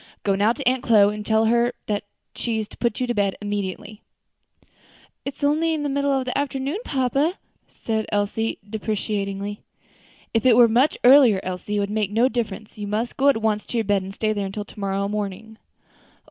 Go 0.23 0.33
now 0.33 0.51
to 0.51 0.67
Aunt 0.67 0.81
Chloe, 0.81 1.13
and 1.13 1.23
tell 1.23 1.45
her 1.45 1.65
from 1.67 1.73
me 1.75 1.83
that 1.85 2.03
she 2.33 2.57
is 2.57 2.67
to 2.69 2.77
put 2.77 2.99
you 2.99 3.05
immediately 3.39 4.01
to 4.01 4.01
bed." 4.65 4.71
"It 5.25 5.35
is 5.35 5.43
only 5.43 5.77
the 5.77 5.89
middle 5.89 6.09
of 6.09 6.25
the 6.25 6.35
afternoon, 6.35 6.79
papa," 6.83 7.37
said 7.67 8.07
Elsie, 8.09 8.57
deprecatingly. 8.67 9.61
"If 10.33 10.43
it 10.43 10.57
were 10.57 10.67
much 10.67 10.97
earlier, 11.03 11.39
Elsie, 11.43 11.75
it 11.75 11.79
would 11.81 11.91
make 11.91 12.09
no 12.09 12.27
difference; 12.29 12.79
you 12.79 12.87
must 12.87 13.15
go 13.15 13.29
at 13.29 13.43
once 13.43 13.63
to 13.67 13.77
your 13.77 13.83
bed, 13.83 14.01
and 14.01 14.11
stay 14.11 14.33
there 14.33 14.47
until 14.47 14.65
to 14.65 14.79
morrow 14.79 15.07
morning." 15.07 15.59